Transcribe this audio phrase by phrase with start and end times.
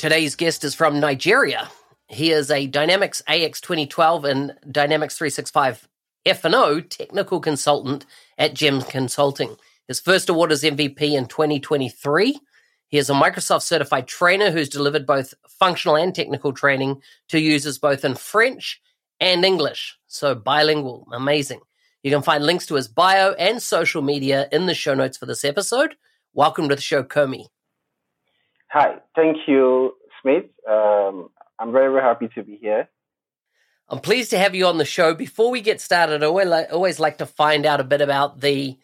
[0.00, 1.68] Today's guest is from Nigeria.
[2.08, 5.86] He is a Dynamics AX 2012 and Dynamics 365
[6.24, 8.06] F&O technical consultant
[8.38, 9.56] at Gems Consulting.
[9.88, 12.40] His first award is MVP in 2023.
[12.88, 17.76] He is a Microsoft certified trainer who's delivered both functional and technical training to users
[17.76, 18.80] both in French
[19.20, 19.98] and English.
[20.06, 21.60] So bilingual, amazing.
[22.02, 25.26] You can find links to his bio and social media in the show notes for
[25.26, 25.94] this episode.
[26.32, 27.48] Welcome to the show, Komi.
[28.72, 30.44] Hi, thank you, Smith.
[30.68, 32.88] Um, I'm very, very happy to be here.
[33.88, 35.12] I'm pleased to have you on the show.
[35.14, 38.78] Before we get started, I always like to find out a bit about the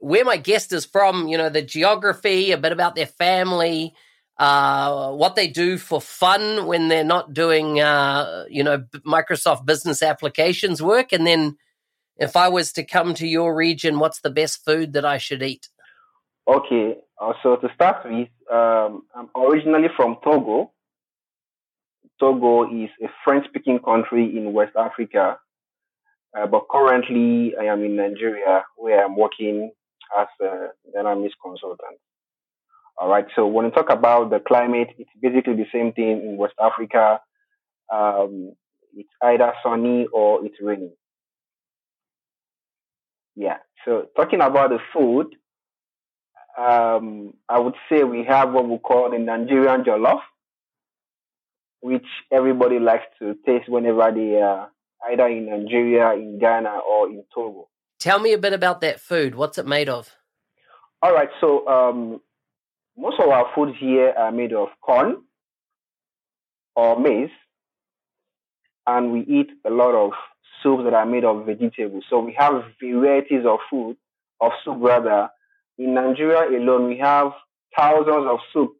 [0.00, 1.26] where my guest is from.
[1.26, 3.94] You know, the geography, a bit about their family,
[4.36, 10.02] uh, what they do for fun when they're not doing, uh, you know, Microsoft Business
[10.02, 11.56] Applications work, and then
[12.18, 15.42] if I was to come to your region, what's the best food that I should
[15.42, 15.68] eat?
[16.46, 20.72] Okay, uh, so to start with, um, I'm originally from Togo.
[22.20, 25.38] Togo is a French-speaking country in West Africa,
[26.36, 29.70] uh, but currently I am in Nigeria, where I'm working
[30.18, 31.98] as a dynamics consultant.
[33.00, 33.26] All right.
[33.36, 37.20] So when we talk about the climate, it's basically the same thing in West Africa.
[37.92, 38.54] Um,
[38.92, 40.94] it's either sunny or it's raining.
[43.36, 43.58] Yeah.
[43.84, 45.28] So talking about the food,
[46.58, 50.20] um, I would say we have what we call the Nigerian jollof,
[51.80, 54.70] which everybody likes to taste whenever they are
[55.10, 57.68] either in Nigeria, in Ghana, or in Togo.
[58.00, 59.34] Tell me a bit about that food.
[59.36, 60.10] What's it made of?
[61.00, 61.28] All right.
[61.40, 62.20] So um,
[62.96, 65.22] most of our foods here are made of corn
[66.74, 67.30] or maize,
[68.86, 70.12] and we eat a lot of
[70.62, 72.04] soups that are made of vegetables.
[72.10, 73.96] So we have varieties of food,
[74.40, 75.28] of soup rather,
[75.78, 77.32] in Nigeria alone, we have
[77.76, 78.72] thousands of soup.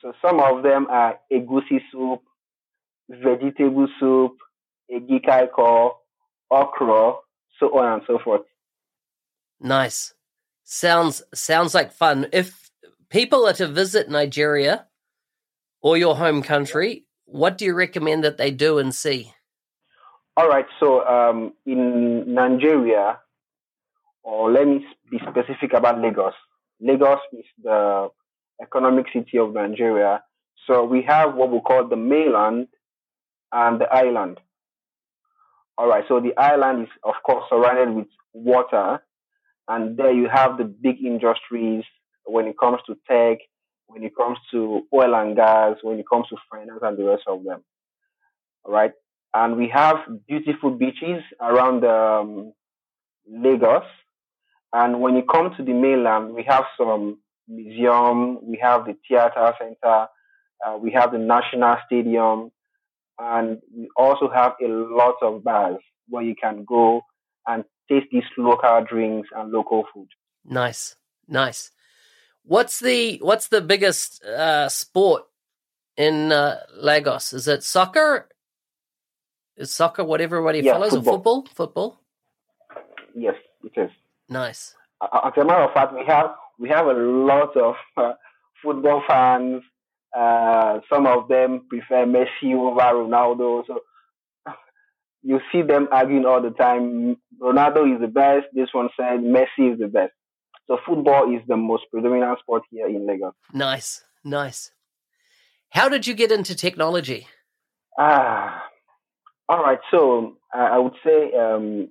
[0.00, 2.20] So some of them are egusi soup,
[3.08, 4.32] vegetable soup,
[4.92, 5.92] egikaiko,
[6.50, 7.14] okra,
[7.58, 8.42] so on and so forth.
[9.60, 10.14] Nice.
[10.64, 12.26] Sounds sounds like fun.
[12.32, 12.70] If
[13.08, 14.86] people are to visit Nigeria
[15.80, 19.32] or your home country, what do you recommend that they do and see?
[20.36, 20.66] All right.
[20.80, 23.18] So um, in Nigeria,
[24.24, 26.34] or let me be specific about Lagos.
[26.80, 28.08] Lagos is the
[28.60, 30.22] economic city of Nigeria.
[30.66, 32.68] So we have what we call the mainland
[33.52, 34.40] and the island.
[35.76, 39.02] All right, so the island is, of course, surrounded with water,
[39.68, 41.84] and there you have the big industries
[42.24, 43.38] when it comes to tech,
[43.86, 47.24] when it comes to oil and gas, when it comes to finance and the rest
[47.26, 47.62] of them.
[48.64, 48.92] All right,
[49.34, 49.96] and we have
[50.28, 52.52] beautiful beaches around um,
[53.28, 53.84] Lagos,
[54.74, 59.54] and when you come to the mainland, we have some museum, we have the theater
[59.56, 60.08] center,
[60.66, 62.50] uh, we have the national stadium,
[63.20, 67.02] and we also have a lot of bars where you can go
[67.46, 70.08] and taste these local drinks and local food.
[70.44, 70.96] Nice,
[71.28, 71.70] nice.
[72.42, 75.22] What's the what's the biggest uh, sport
[75.96, 77.32] in uh, Lagos?
[77.32, 78.28] Is it soccer?
[79.56, 81.14] Is soccer what everybody yeah, follows, football.
[81.14, 81.46] or football?
[81.54, 82.00] Football.
[83.14, 83.90] Yes, it is.
[84.34, 84.74] Nice.
[85.00, 88.14] As a matter of fact, we have we have a lot of uh,
[88.60, 89.62] football fans.
[90.16, 93.62] Uh, some of them prefer Messi over Ronaldo.
[93.68, 93.78] So
[95.22, 97.16] you see them arguing all the time.
[97.40, 98.46] Ronaldo is the best.
[98.52, 100.12] This one said Messi is the best.
[100.66, 103.34] So football is the most predominant sport here in Lagos.
[103.52, 104.72] Nice, nice.
[105.70, 107.28] How did you get into technology?
[107.96, 108.64] Ah,
[109.48, 109.78] all right.
[109.92, 111.88] So I would say um,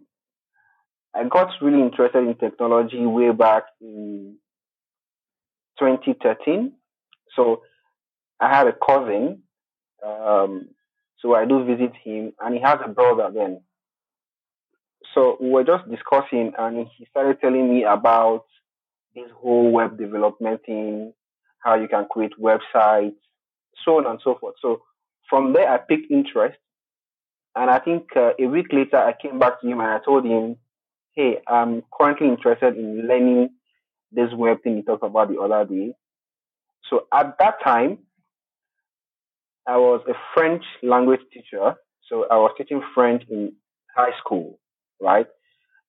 [1.15, 4.38] I got really interested in technology way back in
[5.80, 6.74] 2013.
[7.36, 7.62] So
[8.39, 9.44] I had a cousin.
[10.06, 10.69] Um,
[11.19, 13.62] so I do visit him, and he has a brother then.
[15.13, 18.45] So we were just discussing, and he started telling me about
[19.15, 21.13] this whole web development thing,
[21.60, 23.15] how you can create websites,
[23.86, 24.56] so on and so forth.
[24.62, 24.81] So
[25.30, 26.57] from there, I picked interest.
[27.56, 30.25] And I think uh, a week later, I came back to him and I told
[30.25, 30.57] him,
[31.15, 33.50] hey, I'm currently interested in learning
[34.12, 35.94] this web thing you talked about the other day.
[36.89, 38.00] So at that time,
[39.68, 41.75] I was a French language teacher.
[42.10, 43.54] So I was teaching French in
[43.95, 44.60] high school,
[45.01, 45.27] right?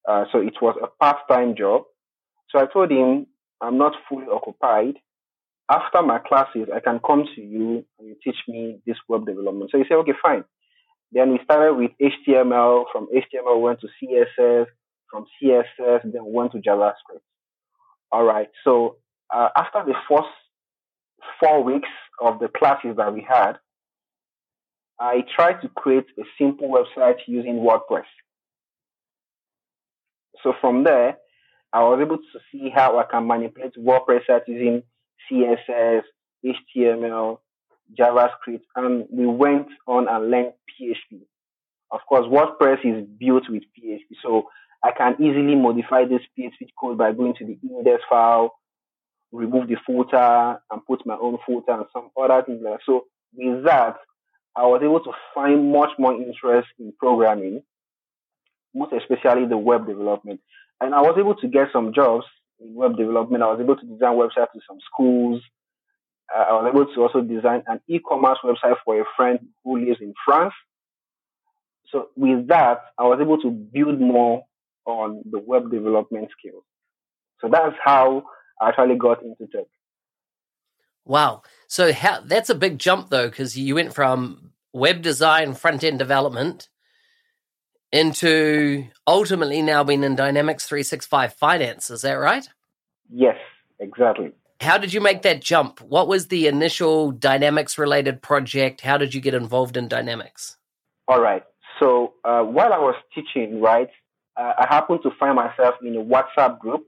[0.09, 1.83] Uh, so it was a part-time job.
[2.51, 3.27] So I told him,
[3.61, 4.95] I'm not fully occupied.
[5.71, 9.71] After my classes, I can come to you and you teach me this web development.
[9.73, 10.45] So he said, okay, fine.
[11.11, 12.85] Then we started with HTML.
[12.93, 14.67] From HTML, went to CSS.
[15.15, 17.23] From CSS, then went to JavaScript.
[18.11, 18.49] All right.
[18.65, 18.97] So
[19.33, 20.27] uh, after the first
[21.39, 21.89] four weeks
[22.21, 23.53] of the classes that we had,
[24.99, 28.07] I tried to create a simple website using WordPress.
[30.43, 31.17] So from there,
[31.73, 34.83] I was able to see how I can manipulate WordPress using
[35.31, 36.03] CSS,
[36.45, 37.39] HTML,
[37.97, 41.21] JavaScript, and we went on and learned PHP.
[41.93, 44.49] Of course, WordPress is built with PHP, so
[44.85, 48.55] I can easily modify this PHP code by going to the index file,
[49.33, 52.81] remove the footer, and put my own footer and some other things like that.
[52.85, 53.97] So with that,
[54.55, 57.63] I was able to find much more interest in programming,
[58.75, 60.41] most especially the web development.
[60.81, 62.27] And I was able to get some jobs
[62.61, 63.43] in web development.
[63.43, 65.41] I was able to design websites to some schools,
[66.35, 70.01] uh, I was able to also design an e-commerce website for a friend who lives
[70.01, 70.55] in France.
[71.91, 74.43] So with that, I was able to build more
[74.87, 76.65] on the web development skills.
[77.41, 78.25] So that's how
[78.61, 79.67] I actually got into tech.
[81.05, 81.43] Wow.
[81.67, 85.99] So how, that's a big jump though, because you went from web design, front end
[85.99, 86.69] development
[87.93, 91.91] into ultimately now being in Dynamics 365 finance.
[91.91, 92.49] Is that right?
[93.09, 93.37] Yes,
[93.79, 94.33] exactly.
[94.61, 95.81] How did you make that jump?
[95.81, 98.81] What was the initial Dynamics related project?
[98.81, 100.57] How did you get involved in Dynamics?
[101.07, 101.43] All right.
[101.81, 103.91] So uh, while I was teaching, right,
[104.37, 106.87] uh, I happened to find myself in a WhatsApp group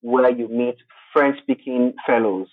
[0.00, 0.76] where you meet
[1.12, 2.48] French speaking fellows.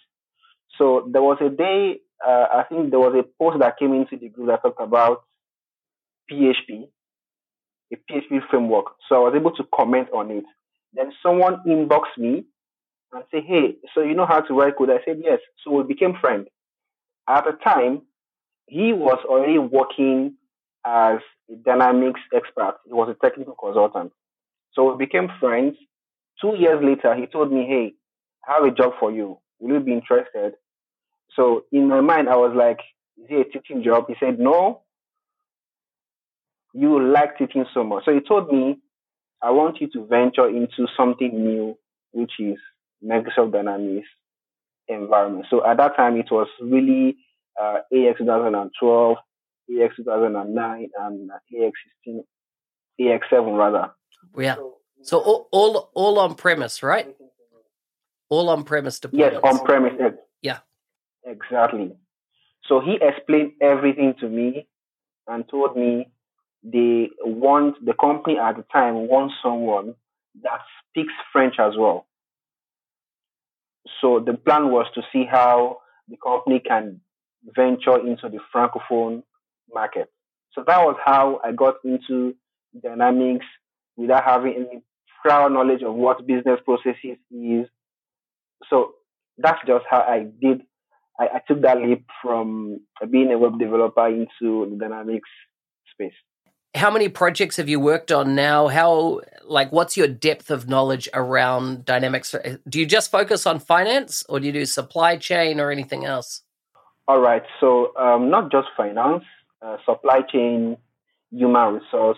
[0.78, 4.18] So there was a day, uh, I think there was a post that came into
[4.18, 5.24] the group that talked about
[6.32, 6.88] PHP,
[7.94, 8.86] a PHP framework.
[9.08, 10.44] So I was able to comment on it.
[10.94, 12.46] Then someone inboxed me
[13.14, 14.90] and say, hey, so you know how to write code?
[14.90, 15.40] I said, yes.
[15.64, 16.48] So we became friends.
[17.30, 18.02] At the time,
[18.68, 20.36] he was already working
[20.86, 21.20] as
[21.52, 22.76] a dynamics expert.
[22.86, 24.12] He was a technical consultant.
[24.74, 25.76] So we became friends.
[26.42, 27.94] Two years later, he told me, hey,
[28.48, 29.40] I have a job for you.
[29.60, 30.54] Will you be interested?
[31.36, 32.80] So in my mind, I was like,
[33.18, 34.06] is it a teaching job?
[34.08, 34.84] He said, no.
[36.74, 38.06] You like teaching so much.
[38.06, 38.78] So he told me,
[39.42, 41.78] I want you to venture into something new,
[42.12, 42.58] which is
[43.04, 44.08] Microsoft Dynamics
[44.88, 45.46] environment.
[45.50, 47.18] So at that time, it was really
[47.60, 49.18] uh, AX 2012,
[49.70, 51.74] AX 2009, and AX
[52.06, 52.24] 16,
[53.02, 53.92] AX 7 rather.
[54.38, 54.56] Yeah.
[55.02, 57.16] So all all, all on premise, right?
[58.30, 59.94] All on premise Yes, on premise.
[60.42, 60.60] Yeah.
[61.26, 61.96] Exactly.
[62.68, 64.68] So he explained everything to me
[65.28, 66.10] and told me
[66.64, 69.96] they want the company at the time wants someone
[70.44, 70.60] that
[70.90, 72.08] speaks French as well.
[74.02, 77.02] So the plan was to see how the company can
[77.56, 79.24] venture into the francophone
[79.74, 80.12] market.
[80.54, 82.36] So that was how I got into
[82.82, 83.46] dynamics
[83.96, 84.84] without having any
[85.22, 87.68] prior knowledge of what business processes is.
[88.70, 88.94] So
[89.38, 90.62] that's just how I did.
[91.20, 95.30] I, I took that leap from being a web developer into the dynamics
[95.94, 96.14] space
[96.78, 98.68] how many projects have you worked on now?
[98.68, 102.36] How like what's your depth of knowledge around dynamics?
[102.68, 106.44] Do you just focus on finance, or do you do supply chain or anything else?
[107.08, 109.24] All right, so um, not just finance,
[109.62, 110.78] uh, supply chain,
[111.32, 112.18] human resource.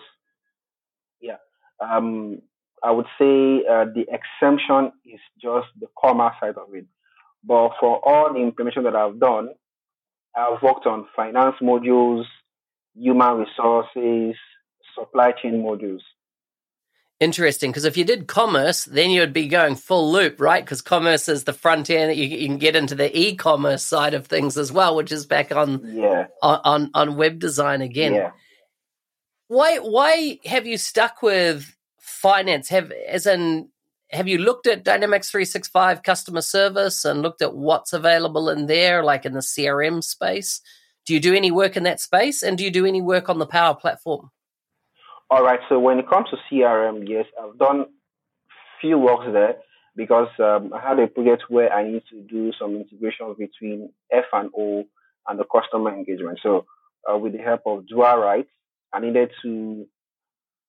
[1.20, 1.36] Yeah,
[1.80, 2.40] um,
[2.82, 6.86] I would say uh, the exemption is just the commerce side of it.
[7.44, 9.50] But for all the information that I've done,
[10.36, 12.24] I've worked on finance modules,
[12.94, 14.36] human resources,
[14.94, 16.00] supply chain modules.
[17.20, 20.64] Interesting, because if you did commerce, then you'd be going full loop, right?
[20.64, 22.16] Because commerce is the front end.
[22.16, 25.54] You, you, can get into the e-commerce side of things as well, which is back
[25.54, 28.14] on yeah on on, on web design again.
[28.14, 28.30] Yeah.
[29.48, 32.70] Why why have you stuck with finance?
[32.70, 33.68] Have as in
[34.12, 39.04] have you looked at Dynamics 365 customer service and looked at what's available in there,
[39.04, 40.62] like in the CRM space?
[41.04, 42.42] Do you do any work in that space?
[42.42, 44.30] And do you do any work on the Power Platform?
[45.30, 45.60] All right.
[45.68, 47.86] So when it comes to CRM, yes, I've done
[48.80, 49.56] few works there
[49.94, 54.24] because um, I had a project where I need to do some integration between F
[54.32, 54.84] and O
[55.28, 56.40] and the customer engagement.
[56.42, 56.66] So
[57.08, 58.42] uh, with the help of Dual
[58.92, 59.86] I needed to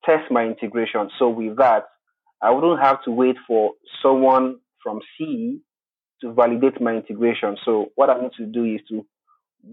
[0.06, 1.10] test my integration.
[1.18, 1.86] So with that,
[2.42, 3.72] I wouldn't have to wait for
[4.04, 5.62] someone from C
[6.22, 7.58] to validate my integration.
[7.66, 9.06] So what I need to do is to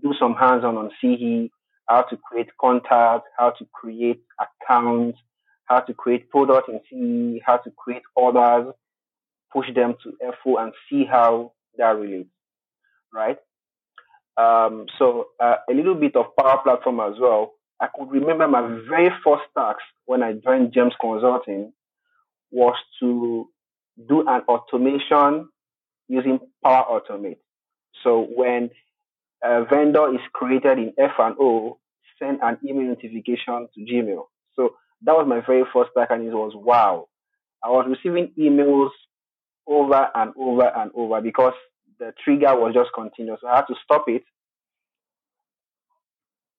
[0.02, 1.50] do some hands-on on CE,
[1.88, 5.18] how to create contacts, how to create accounts,
[5.64, 8.72] how to create products in CE, how to create orders,
[9.52, 12.28] push them to FO and see how that relates,
[13.12, 13.38] right?
[14.36, 17.54] Um, so uh, a little bit of Power Platform as well.
[17.80, 21.72] I could remember my very first task when I joined Gems Consulting
[22.50, 23.48] was to
[24.08, 25.48] do an automation
[26.08, 27.38] using Power Automate.
[28.02, 28.70] So when
[29.42, 31.78] a vendor is created in F&O,
[32.18, 34.24] send an email notification to Gmail.
[34.54, 37.08] So that was my very first task and it was wow.
[37.62, 38.90] I was receiving emails
[39.66, 41.54] over and over and over because
[41.98, 43.40] the trigger was just continuous.
[43.46, 44.22] I had to stop it.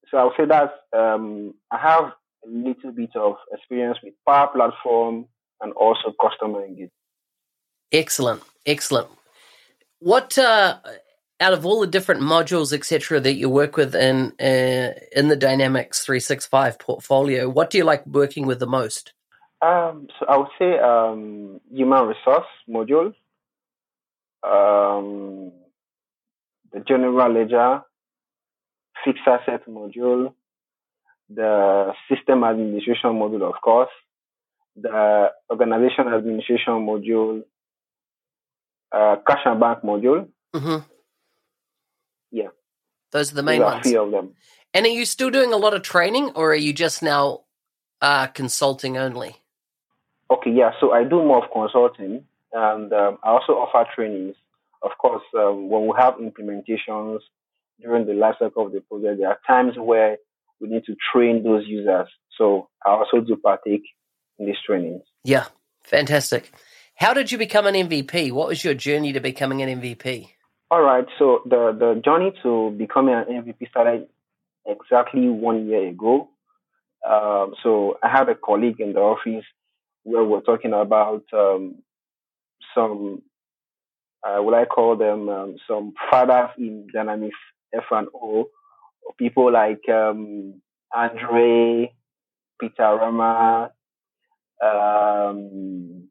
[0.09, 2.11] So I'll say that um, I have
[2.45, 5.27] a little bit of experience with Power Platform,
[5.61, 6.91] and also customer engagement.
[7.91, 9.09] Excellent, excellent.
[9.99, 10.77] What uh,
[11.41, 15.35] out of all the different modules, etc., that you work with in uh, in the
[15.35, 19.13] Dynamics three six five portfolio, what do you like working with the most?
[19.61, 23.13] Um, so I would say um, human resource module,
[24.43, 25.51] um,
[26.71, 27.81] the general ledger,
[29.03, 30.33] fixed asset module,
[31.29, 33.89] the system administration module, of course,
[34.75, 37.43] the organization administration module,
[38.91, 40.27] uh, cash and bank module.
[40.55, 40.77] Mm-hmm.
[43.11, 43.85] Those are the main ones.
[43.85, 44.35] A few of them.
[44.73, 47.41] And are you still doing a lot of training or are you just now
[48.01, 49.37] uh, consulting only?
[50.31, 50.71] Okay, yeah.
[50.79, 52.23] So I do more of consulting
[52.53, 54.35] and um, I also offer trainings.
[54.83, 57.19] Of course, um, when we have implementations
[57.81, 60.17] during the life cycle of the project, there are times where
[60.61, 62.07] we need to train those users.
[62.37, 63.83] So I also do partake
[64.37, 65.01] in these trainings.
[65.23, 65.45] Yeah,
[65.83, 66.51] fantastic.
[66.95, 68.31] How did you become an MVP?
[68.31, 70.29] What was your journey to becoming an MVP?
[70.71, 74.07] All right, so the, the journey to becoming an MVP started
[74.67, 76.29] exactly one year ago.
[77.03, 79.45] Um, so I had a colleague in the office
[80.03, 81.81] where we're talking about um,
[82.75, 83.23] some,
[84.23, 87.37] uh, what I call them, um, some fathers in Dynamics
[87.73, 88.49] F&O,
[89.17, 90.61] people like um,
[90.93, 91.91] Andre,
[92.61, 93.71] Peter Rama,
[94.63, 96.09] um,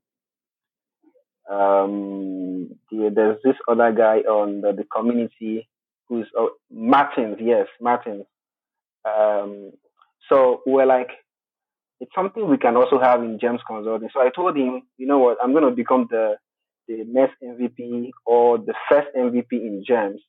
[1.51, 5.69] um, there's this other guy on the, the community
[6.09, 8.25] who's oh, Martins, yes, Martins.
[9.05, 9.73] Um,
[10.29, 11.11] so we're like,
[12.01, 14.11] it's something we can also have in Gems Consulting.
[14.13, 16.37] So I told him, you know what, I'm going to become the
[16.87, 20.21] the next MVP or the first MVP in Gems.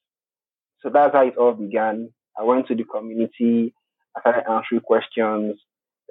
[0.82, 2.10] So that's how it all began.
[2.38, 3.74] I went to the community,
[4.16, 5.58] I started answering questions.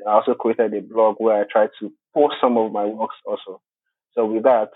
[0.07, 3.61] I also created a blog where I tried to post some of my works also.
[4.15, 4.71] So with that,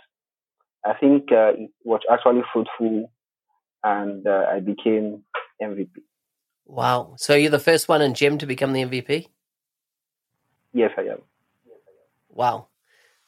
[0.84, 3.10] I think uh, it was actually fruitful
[3.84, 5.22] and uh, I became
[5.62, 5.90] MVP.
[6.66, 7.14] Wow.
[7.18, 9.28] So you're the first one in Gem to become the MVP?
[10.72, 11.18] Yes, I am.
[12.30, 12.68] Wow.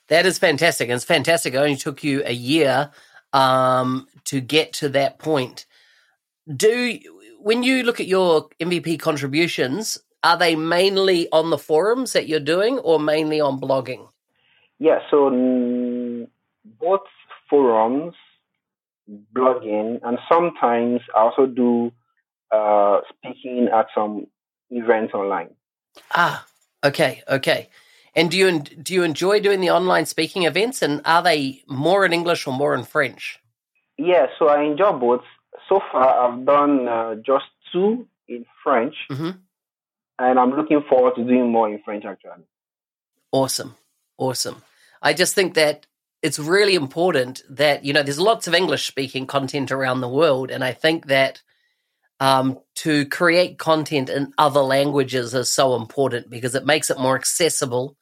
[0.08, 0.88] That is fantastic.
[0.88, 1.54] And it's fantastic.
[1.54, 2.90] It only took you a year
[3.32, 5.66] um, to get to that point.
[6.54, 6.98] Do
[7.40, 12.40] when you look at your MVP contributions, are they mainly on the forums that you're
[12.40, 14.08] doing or mainly on blogging?
[14.78, 15.30] Yeah, so
[16.80, 17.00] both
[17.48, 18.14] forums,
[19.34, 21.92] blogging, and sometimes I also do
[22.50, 24.26] uh, speaking at some
[24.70, 25.50] events online.
[26.12, 26.46] Ah,
[26.84, 27.68] okay, okay.
[28.14, 30.82] And do you do you enjoy doing the online speaking events?
[30.82, 33.40] And are they more in English or more in French?
[33.98, 35.24] Yeah, so I enjoy both.
[35.68, 39.30] So far, I've done uh, just two in French, mm-hmm
[40.18, 42.44] and I'm looking forward to doing more in French actually.
[43.32, 43.76] Awesome.
[44.16, 44.62] Awesome.
[45.02, 45.86] I just think that
[46.24, 50.50] it's really important that, you know, there's lots of English speaking content around the world.
[50.50, 51.42] And I think that
[52.18, 57.14] um, to create content in other languages is so important because it makes it more
[57.14, 57.98] accessible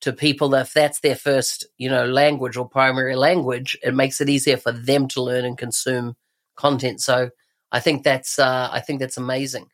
[0.00, 3.78] to people if that's their first, you know, language or primary language.
[3.84, 6.16] It makes it easier for them to learn and consume
[6.56, 7.00] content.
[7.00, 7.30] So
[7.70, 9.68] I think that's uh, I think that's amazing.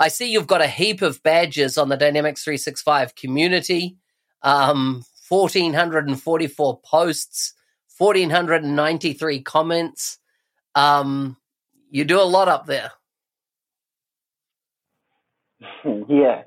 [0.00, 3.98] I see you've got a heap of badges on the Dynamics 365 community
[4.42, 7.54] um, 1,444 posts,
[7.98, 10.18] 1,493 comments.
[10.74, 11.36] Um,
[11.90, 12.92] you do a lot up there.
[16.08, 16.42] yeah,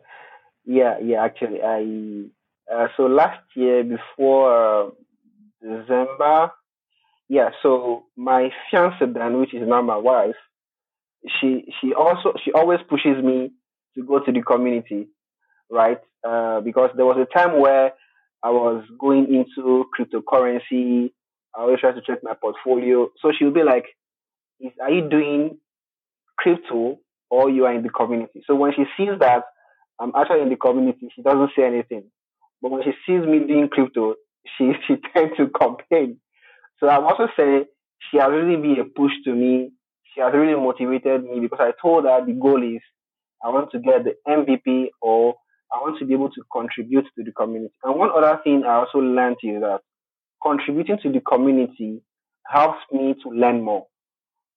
[0.65, 1.23] yeah, yeah.
[1.23, 2.25] Actually, I
[2.73, 4.89] uh, so last year before uh,
[5.61, 6.51] December,
[7.27, 7.49] yeah.
[7.63, 10.35] So my fiance then, which is now my wife,
[11.39, 13.51] she she also she always pushes me
[13.95, 15.07] to go to the community,
[15.69, 15.99] right?
[16.23, 17.93] Uh, because there was a time where
[18.43, 21.11] I was going into cryptocurrency.
[21.55, 23.09] I always try to check my portfolio.
[23.21, 23.85] So she'll be like,
[24.59, 25.59] "Is are you doing
[26.37, 29.43] crypto or you are in the community?" So when she sees that
[29.99, 32.09] I'm actually in the community, she doesn't say anything.
[32.61, 34.15] But when she sees me doing crypto,
[34.57, 36.19] she she tends to complain.
[36.79, 37.65] So I'm also say
[38.09, 39.71] she has really been a push to me.
[40.13, 42.81] She has really motivated me because I told her the goal is
[43.43, 45.35] I want to get the MVP or
[45.71, 47.73] I want to be able to contribute to the community.
[47.83, 49.81] And one other thing I also learned is that
[50.41, 52.01] contributing to the community
[52.45, 53.87] helps me to learn more,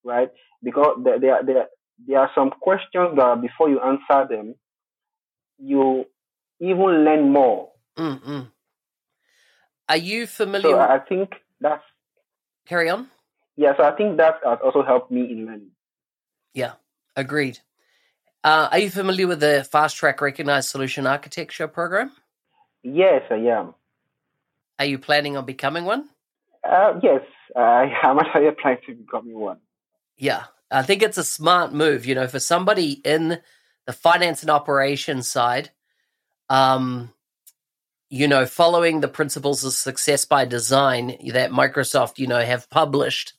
[0.04, 0.30] right?
[0.62, 1.66] Because there, there, there,
[2.06, 4.54] there are some questions that before you answer them,
[5.58, 6.06] you
[6.60, 7.70] even learn more.
[7.98, 8.48] Mm-mm.
[9.88, 10.70] Are you familiar?
[10.70, 11.82] So I think that's.
[12.66, 13.08] Carry on.
[13.56, 15.72] Yeah, so I think that has also helped me in learning.
[16.54, 16.72] Yeah,
[17.16, 17.58] agreed.
[18.44, 22.10] Uh, are you familiar with the Fast Track Recognized Solution Architecture program?
[22.82, 23.74] Yes, I am.
[24.80, 26.08] Are you planning on becoming one?
[26.64, 27.22] Uh, yes,
[27.54, 29.58] I am actually planning to becoming one.
[30.16, 32.04] Yeah, I think it's a smart move.
[32.04, 33.40] You know, for somebody in
[33.86, 35.70] the finance and operations side,
[36.48, 37.12] um,
[38.10, 43.34] you know, following the principles of success by design that Microsoft, you know, have published.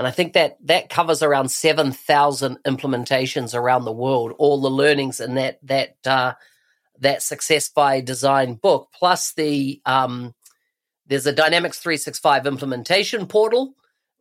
[0.00, 5.20] And I think that that covers around 7,000 implementations around the world, all the learnings
[5.20, 6.32] in that, that, uh,
[7.00, 10.34] that success by design book, plus the, um,
[11.06, 13.74] there's a Dynamics 365 implementation portal.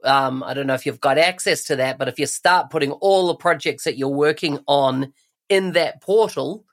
[0.04, 2.92] Um, I don't know if you've got access to that, but if you start putting
[2.92, 5.14] all the projects that you're working on
[5.48, 6.66] in that portal,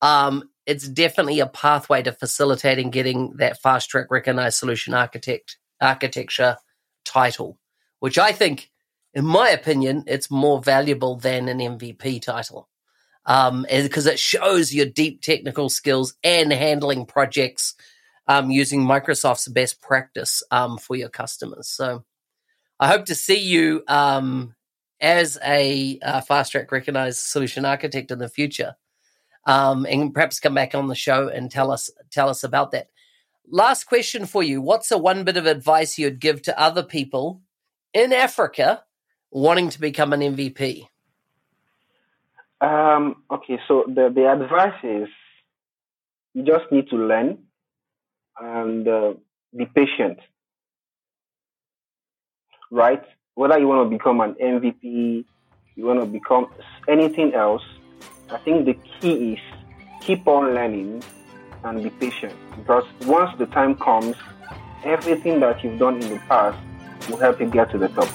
[0.00, 6.56] um, it's definitely a pathway to facilitating getting that fast track recognized solution architect architecture
[7.04, 7.58] title,
[8.00, 8.70] which I think,
[9.14, 12.68] in my opinion, it's more valuable than an MVP title.
[13.26, 17.74] Um, because it shows your deep technical skills and handling projects
[18.26, 21.68] um, using Microsoft's best practice um, for your customers.
[21.68, 22.04] So
[22.80, 24.54] I hope to see you um,
[25.00, 28.76] as a uh, fast track recognized solution architect in the future
[29.48, 32.88] um, and perhaps come back on the show and tell us tell us about that.
[33.50, 37.40] Last question for you: What's a one bit of advice you'd give to other people
[37.92, 38.84] in Africa
[39.30, 40.88] wanting to become an MVP?
[42.60, 45.08] Um, okay, so the the advice is
[46.34, 47.38] you just need to learn
[48.40, 49.14] and uh,
[49.56, 50.18] be patient,
[52.70, 53.02] right?
[53.34, 55.24] Whether you want to become an MVP,
[55.76, 56.48] you want to become
[56.88, 57.62] anything else,
[58.30, 59.38] I think the key is
[60.00, 61.02] keep on learning
[61.62, 64.16] and be patient because once the time comes,
[64.84, 66.58] everything that you've done in the past
[67.08, 68.08] will help you get to the top.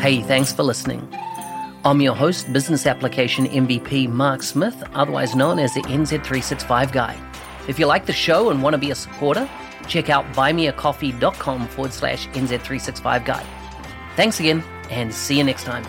[0.00, 1.08] Hey, thanks for listening.
[1.84, 7.18] I'm your host, Business Application MVP Mark Smith, otherwise known as the NZ365 Guy.
[7.68, 9.48] If you like the show and want to be a supporter,
[9.86, 13.46] check out buymeacoffee.com forward slash NZ365 Guy.
[14.16, 15.84] Thanks again, and see you next time.